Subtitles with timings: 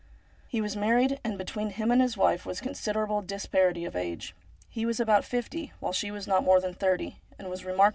[0.47, 4.33] He was married, and between him and his wife was considerable disparity of age.
[4.67, 7.89] He was about fifty, while she was not more than thirty, and was remarkably handsome.